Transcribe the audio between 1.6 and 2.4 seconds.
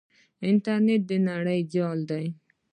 جال دی.